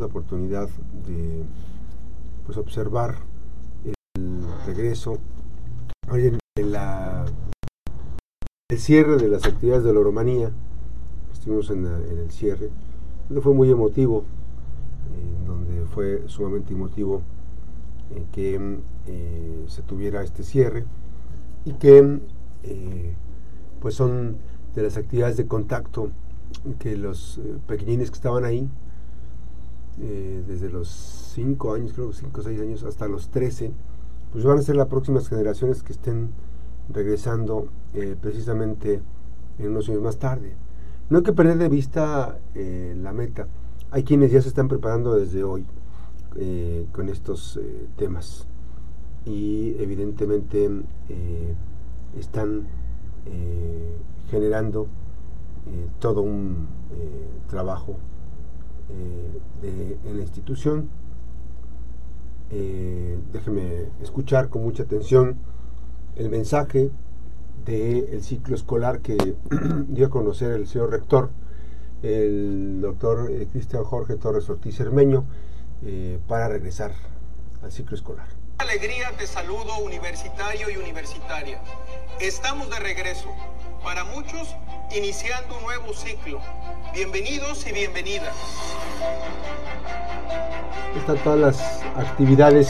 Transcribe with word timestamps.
la 0.00 0.06
oportunidad 0.06 0.68
de 1.06 1.44
pues 2.46 2.56
observar 2.56 3.16
el 3.84 4.42
regreso, 4.66 5.18
en, 6.12 6.38
el 6.56 6.76
cierre 8.78 9.18
de 9.18 9.28
las 9.28 9.44
actividades 9.44 9.84
de 9.84 9.92
la 9.92 10.00
Oromanía, 10.00 10.50
estuvimos 11.32 11.70
en, 11.70 11.84
el 11.84 12.30
cierre, 12.30 12.70
donde 13.28 13.42
fue 13.42 13.52
muy 13.52 13.70
emotivo, 13.70 14.24
donde 15.46 15.84
fue 15.86 16.24
sumamente 16.26 16.72
emotivo 16.72 17.22
eh, 18.10 18.24
que 18.32 18.78
eh, 19.06 19.64
se 19.68 19.82
tuviera 19.82 20.22
este 20.22 20.42
cierre 20.42 20.86
y 21.64 21.74
que 21.74 22.20
eh, 22.62 23.14
pues 23.80 23.94
son 23.94 24.38
de 24.74 24.82
las 24.82 24.96
actividades 24.96 25.36
de 25.36 25.46
contacto 25.46 26.10
que 26.78 26.96
los 26.96 27.40
pequeñines 27.66 28.10
que 28.10 28.16
estaban 28.16 28.44
ahí 28.44 28.68
desde 30.00 30.70
los 30.70 30.88
5 31.34 31.74
años, 31.74 31.92
creo 31.92 32.12
5 32.12 32.40
o 32.40 32.44
6 32.44 32.60
años 32.60 32.82
hasta 32.84 33.06
los 33.06 33.28
13, 33.28 33.72
pues 34.32 34.44
van 34.44 34.58
a 34.58 34.62
ser 34.62 34.76
las 34.76 34.88
próximas 34.88 35.28
generaciones 35.28 35.82
que 35.82 35.92
estén 35.92 36.30
regresando 36.88 37.68
precisamente 38.20 39.02
en 39.58 39.68
unos 39.68 39.88
años 39.90 40.02
más 40.02 40.18
tarde. 40.18 40.54
No 41.10 41.18
hay 41.18 41.24
que 41.24 41.32
perder 41.32 41.58
de 41.58 41.68
vista 41.68 42.38
la 42.54 43.12
meta. 43.12 43.46
Hay 43.90 44.04
quienes 44.04 44.32
ya 44.32 44.40
se 44.40 44.48
están 44.48 44.68
preparando 44.68 45.14
desde 45.14 45.44
hoy 45.44 45.66
eh, 46.36 46.86
con 46.92 47.08
estos 47.08 47.56
eh, 47.56 47.88
temas 47.96 48.46
y 49.26 49.74
evidentemente 49.80 50.70
eh, 51.08 51.54
están 52.16 52.68
generando 54.30 54.86
todo 55.98 56.22
un 56.22 56.66
trabajo 57.48 57.96
de, 59.62 59.98
en 60.04 60.16
la 60.16 60.22
institución. 60.22 60.88
déjeme 63.32 63.86
escuchar 64.02 64.48
con 64.48 64.62
mucha 64.62 64.82
atención 64.82 65.38
el 66.16 66.28
mensaje 66.30 66.90
del 67.64 68.22
ciclo 68.22 68.54
escolar 68.54 69.00
que 69.00 69.16
dio 69.88 70.06
a 70.06 70.10
conocer 70.10 70.52
el 70.52 70.66
señor 70.66 70.90
rector, 70.90 71.30
el 72.02 72.80
doctor 72.80 73.30
Cristian 73.52 73.84
Jorge 73.84 74.16
Torres 74.16 74.48
Ortiz 74.48 74.80
Hermeño, 74.80 75.24
eh, 75.82 76.18
para 76.28 76.48
regresar 76.48 76.92
al 77.62 77.72
ciclo 77.72 77.96
escolar. 77.96 78.26
Alegría 78.58 79.10
te 79.16 79.26
saludo 79.26 79.78
universitario 79.78 80.68
y 80.68 80.76
universitaria. 80.76 81.58
Estamos 82.20 82.68
de 82.68 82.78
regreso. 82.78 83.28
Para 83.82 84.04
muchos, 84.04 84.54
iniciando 84.92 85.56
un 85.56 85.62
nuevo 85.62 85.94
ciclo. 85.94 86.40
Bienvenidos 86.92 87.64
y 87.66 87.72
bienvenidas. 87.72 88.34
Están 90.96 91.18
todas 91.18 91.38
las 91.38 91.82
actividades. 91.96 92.68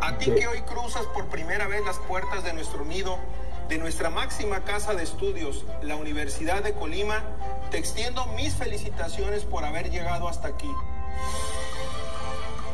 A 0.00 0.18
ti 0.18 0.32
que 0.32 0.48
hoy 0.48 0.62
cruzas 0.62 1.06
por 1.14 1.26
primera 1.28 1.68
vez 1.68 1.84
las 1.84 1.98
puertas 1.98 2.42
de 2.42 2.52
nuestro 2.52 2.84
nido, 2.84 3.18
de 3.68 3.78
nuestra 3.78 4.10
máxima 4.10 4.60
casa 4.64 4.94
de 4.94 5.04
estudios, 5.04 5.64
la 5.82 5.94
Universidad 5.94 6.62
de 6.62 6.72
Colima, 6.72 7.22
te 7.70 7.78
extiendo 7.78 8.26
mis 8.34 8.56
felicitaciones 8.56 9.44
por 9.44 9.64
haber 9.64 9.90
llegado 9.90 10.28
hasta 10.28 10.48
aquí. 10.48 10.70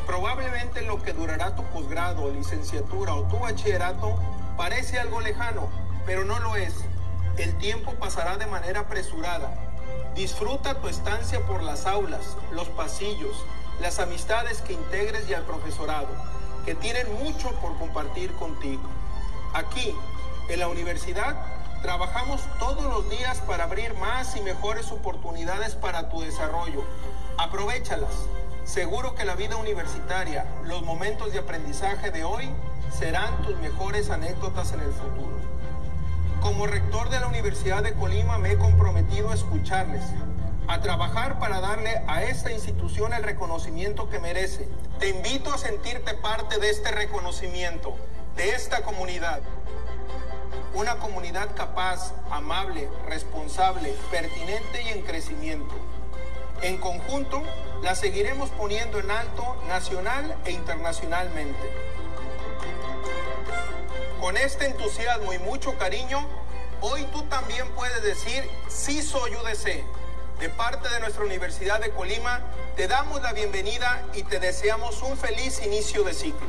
Probablemente 0.07 0.81
lo 0.81 1.01
que 1.03 1.13
durará 1.13 1.55
tu 1.55 1.63
posgrado, 1.65 2.31
licenciatura 2.31 3.13
o 3.13 3.23
tu 3.23 3.37
bachillerato 3.37 4.17
parece 4.57 4.99
algo 4.99 5.21
lejano, 5.21 5.69
pero 6.07 6.25
no 6.25 6.39
lo 6.39 6.55
es. 6.55 6.73
El 7.39 7.55
tiempo 7.57 7.93
pasará 7.93 8.35
de 8.35 8.47
manera 8.47 8.81
apresurada. 8.81 9.53
Disfruta 10.13 10.81
tu 10.81 10.89
estancia 10.89 11.39
por 11.47 11.63
las 11.63 11.85
aulas, 11.85 12.35
los 12.51 12.67
pasillos, 12.67 13.45
las 13.79 13.99
amistades 13.99 14.61
que 14.61 14.73
integres 14.73 15.29
y 15.29 15.33
al 15.33 15.43
profesorado, 15.43 16.09
que 16.65 16.75
tienen 16.75 17.07
mucho 17.23 17.51
por 17.61 17.77
compartir 17.77 18.33
contigo. 18.33 18.83
Aquí, 19.53 19.95
en 20.49 20.59
la 20.59 20.67
universidad, 20.67 21.37
trabajamos 21.81 22.41
todos 22.59 22.83
los 22.83 23.09
días 23.09 23.37
para 23.47 23.63
abrir 23.63 23.93
más 23.93 24.35
y 24.35 24.41
mejores 24.41 24.91
oportunidades 24.91 25.75
para 25.75 26.09
tu 26.09 26.19
desarrollo. 26.19 26.83
Aprovechalas. 27.37 28.27
Seguro 28.65 29.15
que 29.15 29.23
la 29.23 29.35
vida 29.35 29.55
universitaria, 29.55 30.45
los 30.65 30.81
momentos 30.81 31.31
de 31.31 31.39
aprendizaje 31.39 32.11
de 32.11 32.25
hoy 32.25 32.49
serán 32.91 33.41
tus 33.43 33.57
mejores 33.59 34.09
anécdotas 34.09 34.73
en 34.73 34.81
el 34.81 34.91
futuro. 34.91 35.58
Como 36.59 36.73
rector 36.73 37.09
de 37.09 37.21
la 37.21 37.27
Universidad 37.27 37.83
de 37.83 37.93
Colima 37.93 38.37
me 38.37 38.51
he 38.51 38.57
comprometido 38.57 39.29
a 39.29 39.33
escucharles, 39.33 40.03
a 40.67 40.81
trabajar 40.81 41.39
para 41.39 41.61
darle 41.61 42.01
a 42.05 42.23
esta 42.23 42.51
institución 42.51 43.13
el 43.13 43.23
reconocimiento 43.23 44.09
que 44.09 44.19
merece. 44.19 44.67
Te 44.99 45.07
invito 45.07 45.53
a 45.53 45.57
sentirte 45.57 46.15
parte 46.15 46.59
de 46.59 46.69
este 46.69 46.91
reconocimiento, 46.91 47.95
de 48.35 48.49
esta 48.49 48.81
comunidad. 48.81 49.39
Una 50.73 50.97
comunidad 50.97 51.55
capaz, 51.55 52.11
amable, 52.29 52.89
responsable, 53.07 53.95
pertinente 54.11 54.81
y 54.81 54.89
en 54.89 55.03
crecimiento. 55.03 55.73
En 56.61 56.77
conjunto, 56.77 57.41
la 57.83 57.95
seguiremos 57.95 58.49
poniendo 58.49 58.99
en 58.99 59.09
alto 59.11 59.55
nacional 59.69 60.35
e 60.43 60.51
internacionalmente. 60.51 61.73
Con 64.19 64.35
este 64.35 64.65
entusiasmo 64.65 65.31
y 65.31 65.39
mucho 65.39 65.77
cariño, 65.77 66.27
hoy 66.81 67.01
tú 67.13 67.21
también 67.29 67.65
puedes 67.75 68.03
decir, 68.03 68.43
sí 68.67 69.01
soy 69.01 69.31
UDC. 69.31 69.83
De 70.39 70.49
parte 70.49 70.87
de 70.89 71.01
nuestra 71.01 71.25
Universidad 71.25 71.81
de 71.81 71.89
Colima, 71.89 72.39
te 72.77 72.87
damos 72.87 73.21
la 73.21 73.33
bienvenida 73.33 74.05
y 74.17 74.23
te 74.23 74.39
deseamos 74.39 75.03
un 75.03 75.17
feliz 75.17 75.61
inicio 75.65 76.03
de 76.03 76.13
ciclo. 76.13 76.47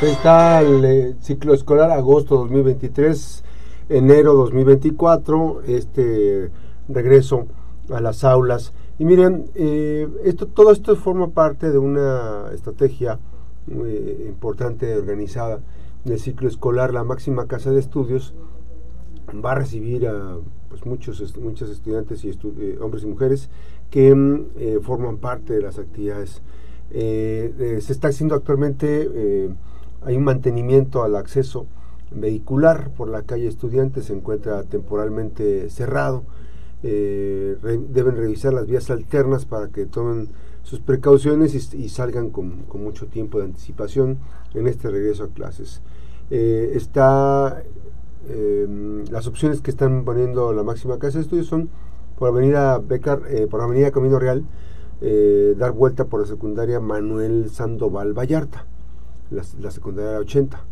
Está 0.00 0.60
el 0.60 0.84
eh, 0.84 1.14
ciclo 1.20 1.52
escolar 1.52 1.90
agosto 1.90 2.36
2023, 2.36 3.42
enero 3.88 4.34
2024, 4.34 5.62
este 5.66 6.50
regreso 6.88 7.46
a 7.92 8.00
las 8.00 8.22
aulas 8.22 8.72
y 8.98 9.04
miren, 9.04 9.50
eh, 9.56 10.08
esto, 10.24 10.46
todo 10.46 10.70
esto 10.70 10.94
forma 10.94 11.28
parte 11.28 11.70
de 11.70 11.78
una 11.78 12.50
estrategia 12.54 13.18
muy 13.66 13.90
importante 14.28 14.94
organizada 14.96 15.58
del 16.04 16.18
ciclo 16.18 16.48
escolar. 16.48 16.92
La 16.92 17.04
máxima 17.04 17.46
casa 17.46 17.70
de 17.70 17.80
estudios 17.80 18.34
va 19.44 19.52
a 19.52 19.54
recibir 19.56 20.06
a 20.06 20.38
pues, 20.68 20.84
muchos 20.84 21.36
muchos 21.38 21.70
estudiantes 21.70 22.24
y 22.24 22.30
eh, 22.30 22.78
hombres 22.80 23.04
y 23.04 23.06
mujeres 23.06 23.50
que 23.90 24.14
mm, 24.14 24.46
eh, 24.56 24.78
forman 24.82 25.18
parte 25.18 25.54
de 25.54 25.60
las 25.60 25.78
actividades. 25.78 26.42
se 26.90 27.92
está 27.92 28.08
haciendo 28.08 28.34
actualmente, 28.34 29.08
hay 30.02 30.16
un 30.16 30.24
mantenimiento 30.24 31.02
al 31.02 31.16
acceso 31.16 31.66
vehicular 32.10 32.90
por 32.90 33.08
la 33.08 33.22
calle 33.22 33.48
Estudiantes, 33.48 34.06
se 34.06 34.12
encuentra 34.12 34.62
temporalmente 34.64 35.70
cerrado 35.70 36.24
eh, 36.84 37.56
deben 37.90 38.16
revisar 38.16 38.52
las 38.52 38.66
vías 38.66 38.90
alternas 38.90 39.44
para 39.44 39.68
que 39.68 39.86
tomen 39.86 40.30
sus 40.62 40.80
precauciones 40.80 41.54
y, 41.74 41.88
salgan 41.88 42.30
con, 42.30 42.64
mucho 42.74 43.06
tiempo 43.06 43.38
de 43.38 43.44
anticipación 43.44 44.18
en 44.54 44.66
este 44.68 44.90
regreso 44.90 45.24
a 45.24 45.28
clases. 45.28 45.82
Eh, 46.30 46.72
está 46.74 47.62
em, 48.28 49.04
las 49.10 49.26
opciones 49.26 49.60
que 49.60 49.70
están 49.70 50.04
poniendo 50.04 50.52
la 50.52 50.62
máxima 50.62 50.98
casa 50.98 51.18
de 51.18 51.24
estudios 51.24 51.46
son 51.46 51.68
por 52.16 52.28
avenida 52.28 52.78
Becar, 52.78 53.22
eh, 53.28 53.46
por 53.50 53.60
avenida 53.60 53.90
Camino 53.90 54.18
Real, 54.18 54.44
dar 55.58 55.72
vuelta 55.72 56.04
por 56.04 56.20
la 56.20 56.26
secundaria 56.26 56.78
Manuel 56.78 57.50
Sandoval 57.50 58.16
Vallarta, 58.16 58.66
la, 59.30 59.70
secundaria 59.72 60.20
80. 60.20 60.64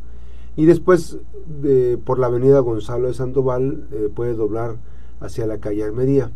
Y 0.54 0.66
después 0.66 1.18
de, 1.60 1.98
por 1.98 2.20
la 2.20 2.28
avenida 2.28 2.60
Gonzalo 2.60 3.08
de 3.08 3.14
Sandoval 3.14 3.88
puede 4.14 4.34
doblar 4.34 4.76
hacia 5.20 5.46
la 5.46 5.58
calle 5.58 5.82
Armería. 5.82 6.30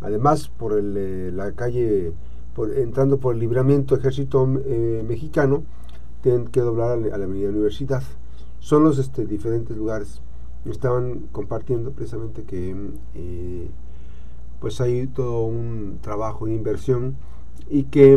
Además, 0.00 0.48
por 0.48 0.72
el, 0.72 0.96
eh, 0.96 1.30
la 1.32 1.52
calle, 1.52 2.12
entrando 2.66 3.18
por 3.18 3.34
el 3.34 3.40
libramiento 3.40 3.96
ejército 3.96 4.48
eh, 4.64 5.04
mexicano, 5.06 5.62
tienen 6.22 6.48
que 6.48 6.60
doblar 6.60 6.92
a 6.92 6.96
la, 6.96 7.14
avenida 7.14 7.48
Universidad. 7.48 8.02
Son 8.58 8.82
los 8.84 8.98
este, 8.98 9.26
diferentes 9.26 9.76
lugares. 9.76 10.20
Estaban 10.66 11.28
compartiendo 11.32 11.92
precisamente 11.92 12.42
que 12.42 12.76
eh, 13.14 13.70
pues 14.60 14.80
hay 14.80 15.06
todo 15.06 15.44
un 15.44 15.98
trabajo 16.02 16.46
de 16.46 16.54
inversión 16.54 17.16
y 17.70 17.84
que 17.84 18.14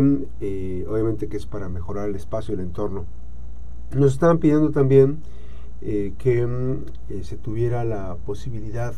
obviamente 0.88 1.28
que 1.28 1.38
es 1.38 1.46
para 1.46 1.70
mejorar 1.70 2.10
el 2.10 2.16
espacio 2.16 2.52
y 2.52 2.58
el 2.58 2.64
entorno. 2.64 3.06
Nos 3.96 4.12
estaban 4.12 4.38
pidiendo 4.38 4.70
también 4.70 5.20
que 5.80 6.78
se 7.22 7.36
tuviera 7.36 7.84
la 7.84 8.16
posibilidad 8.26 8.94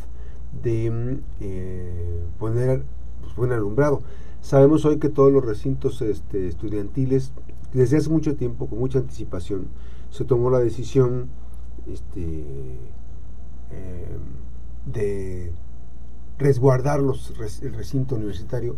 de 0.63 1.19
eh, 1.39 2.23
poner 2.39 2.83
pues, 3.21 3.35
buen 3.35 3.51
alumbrado. 3.51 4.01
Sabemos 4.41 4.85
hoy 4.85 4.97
que 4.97 5.09
todos 5.09 5.31
los 5.31 5.45
recintos 5.45 6.01
este, 6.01 6.47
estudiantiles, 6.47 7.31
desde 7.73 7.97
hace 7.97 8.09
mucho 8.09 8.35
tiempo, 8.35 8.67
con 8.67 8.79
mucha 8.79 8.99
anticipación, 8.99 9.67
se 10.09 10.23
tomó 10.25 10.49
la 10.49 10.59
decisión 10.59 11.29
este, 11.85 12.21
eh, 13.71 14.17
de 14.85 15.51
resguardar 16.37 17.01
los, 17.01 17.33
el 17.61 17.73
recinto 17.73 18.15
universitario 18.15 18.77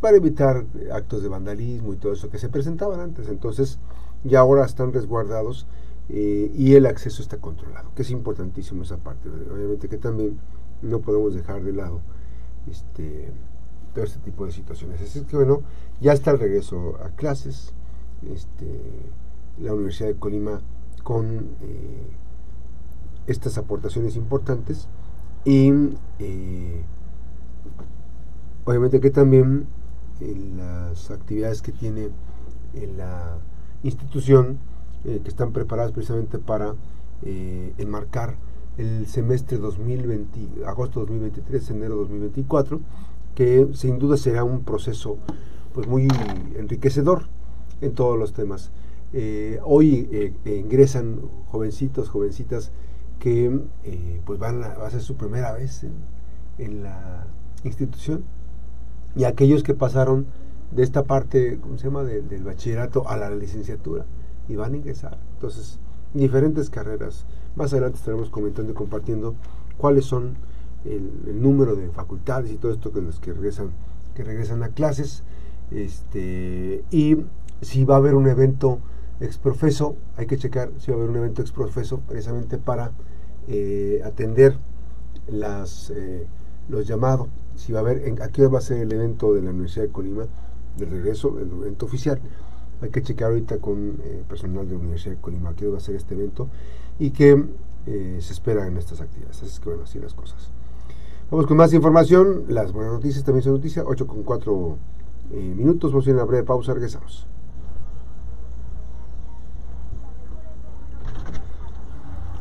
para 0.00 0.16
evitar 0.16 0.64
actos 0.92 1.22
de 1.22 1.28
vandalismo 1.28 1.92
y 1.92 1.96
todo 1.96 2.12
eso 2.12 2.30
que 2.30 2.38
se 2.38 2.48
presentaban 2.48 3.00
antes. 3.00 3.28
Entonces, 3.28 3.78
ya 4.24 4.40
ahora 4.40 4.64
están 4.64 4.92
resguardados 4.92 5.66
eh, 6.08 6.50
y 6.54 6.74
el 6.74 6.86
acceso 6.86 7.22
está 7.22 7.38
controlado, 7.38 7.90
que 7.94 8.02
es 8.02 8.10
importantísimo 8.10 8.82
esa 8.82 8.96
parte. 8.96 9.28
Obviamente 9.28 9.88
que 9.88 9.98
también 9.98 10.38
no 10.82 11.00
podemos 11.00 11.34
dejar 11.34 11.62
de 11.62 11.72
lado 11.72 12.00
este, 12.70 13.32
todo 13.94 14.04
este 14.04 14.18
tipo 14.20 14.46
de 14.46 14.52
situaciones. 14.52 15.00
Así 15.00 15.22
que 15.22 15.36
bueno, 15.36 15.62
ya 16.00 16.12
está 16.12 16.30
el 16.30 16.38
regreso 16.38 16.98
a 17.04 17.10
clases. 17.10 17.74
Este, 18.22 18.80
la 19.58 19.72
Universidad 19.74 20.08
de 20.08 20.16
Colima 20.16 20.60
con 21.02 21.56
eh, 21.62 22.02
estas 23.26 23.58
aportaciones 23.58 24.16
importantes 24.16 24.88
y 25.44 25.72
eh, 26.18 26.82
obviamente 28.64 29.00
que 29.00 29.10
también 29.10 29.66
las 30.56 31.10
actividades 31.10 31.62
que 31.62 31.72
tiene 31.72 32.10
la 32.96 33.38
institución 33.82 34.58
que 35.02 35.22
están 35.26 35.52
preparadas 35.52 35.92
precisamente 35.92 36.38
para 36.38 36.74
enmarcar 37.22 38.36
el 38.76 39.06
semestre 39.06 39.58
2020, 39.58 40.64
agosto 40.66 41.00
2023, 41.00 41.70
enero 41.70 41.96
2024, 41.96 42.80
que 43.40 43.68
sin 43.72 43.98
duda 43.98 44.18
será 44.18 44.44
un 44.44 44.64
proceso 44.64 45.16
pues 45.72 45.86
muy 45.86 46.08
enriquecedor 46.58 47.22
en 47.80 47.94
todos 47.94 48.18
los 48.18 48.34
temas. 48.34 48.70
Eh, 49.14 49.58
hoy 49.64 50.06
eh, 50.12 50.58
ingresan 50.58 51.22
jovencitos, 51.46 52.10
jovencitas 52.10 52.70
que 53.18 53.46
eh, 53.84 54.20
pues 54.26 54.38
van 54.38 54.62
a, 54.62 54.74
va 54.74 54.88
a 54.88 54.90
ser 54.90 55.00
su 55.00 55.16
primera 55.16 55.52
vez 55.52 55.86
en, 56.58 56.82
la 56.82 57.28
institución 57.64 58.24
y 59.16 59.24
aquellos 59.24 59.62
que 59.62 59.72
pasaron 59.72 60.26
de 60.70 60.82
esta 60.82 61.04
parte, 61.04 61.58
¿cómo 61.62 61.78
se 61.78 61.84
llama?, 61.84 62.04
del 62.04 62.44
bachillerato 62.44 63.08
a 63.08 63.16
la 63.16 63.30
licenciatura 63.30 64.04
y 64.50 64.56
van 64.56 64.74
a 64.74 64.76
ingresar. 64.76 65.16
Entonces, 65.36 65.78
diferentes 66.12 66.68
carreras. 66.68 67.24
Más 67.56 67.72
adelante 67.72 67.96
estaremos 67.96 68.28
comentando 68.28 68.72
y 68.72 68.74
compartiendo 68.74 69.34
cuáles 69.78 70.04
son 70.04 70.36
el, 70.84 71.40
número 71.42 71.76
de 71.76 71.88
facultades 71.90 72.50
y 72.50 72.56
todo 72.56 72.72
esto 72.72 72.92
con 72.92 73.06
los 73.06 73.20
que 73.20 73.32
regresan, 73.32 73.70
que 74.14 74.24
regresan 74.24 74.62
a 74.62 74.68
clases. 74.68 75.22
Este, 75.70 76.84
y 76.90 77.16
si 77.60 77.84
va 77.84 77.94
a 77.94 77.98
haber 77.98 78.14
un 78.14 78.28
evento 78.28 78.80
exprofeso, 79.20 79.96
hay 80.16 80.26
que 80.26 80.36
checar 80.36 80.70
si 80.78 80.90
va 80.90 80.96
a 80.96 81.00
haber 81.00 81.10
un 81.10 81.16
evento 81.16 81.42
exprofeso 81.42 82.00
precisamente 82.00 82.58
para 82.58 82.92
eh, 83.48 84.00
atender 84.04 84.56
las, 85.28 85.90
eh, 85.90 86.26
los 86.68 86.86
llamados. 86.86 87.28
Si 87.56 87.72
va 87.72 87.80
a 87.80 87.82
haber, 87.82 88.06
en, 88.06 88.22
aquí 88.22 88.42
va 88.42 88.58
a 88.58 88.62
ser 88.62 88.78
el 88.78 88.92
evento 88.92 89.34
de 89.34 89.42
la 89.42 89.50
Universidad 89.50 89.86
de 89.86 89.92
Colima, 89.92 90.26
de 90.78 90.86
regreso, 90.86 91.38
el 91.38 91.50
evento 91.50 91.86
oficial 91.86 92.20
hay 92.82 92.90
que 92.90 93.02
checar 93.02 93.30
ahorita 93.30 93.58
con 93.58 94.00
eh, 94.02 94.24
personal 94.28 94.66
de 94.66 94.74
la 94.74 94.80
Universidad 94.80 95.16
de 95.16 95.20
Colima 95.20 95.54
que 95.54 95.68
va 95.68 95.78
a 95.78 95.80
ser 95.80 95.96
este 95.96 96.14
evento 96.14 96.48
y 96.98 97.10
que 97.10 97.44
eh, 97.86 98.18
se 98.20 98.32
espera 98.32 98.66
en 98.66 98.76
estas 98.76 99.00
actividades. 99.00 99.38
Así 99.38 99.46
es 99.46 99.60
que 99.60 99.68
bueno, 99.68 99.84
así 99.84 99.98
las 99.98 100.14
cosas. 100.14 100.50
Vamos 101.30 101.46
con 101.46 101.56
más 101.56 101.72
información. 101.72 102.46
Las 102.48 102.72
buenas 102.72 102.92
noticias 102.92 103.22
también 103.22 103.44
son 103.44 103.52
noticias. 103.52 103.84
8 103.86 104.06
con 104.06 104.24
4 104.24 104.78
eh, 105.32 105.54
minutos. 105.56 105.92
Vamos 105.92 106.06
a 106.06 106.10
ir 106.10 106.16
a 106.16 106.18
una 106.18 106.26
breve 106.26 106.42
pausa. 106.42 106.74
Regresamos. 106.74 107.26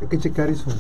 Hay 0.01 0.07
que 0.07 0.18
checar 0.18 0.50
eso. 0.50 0.71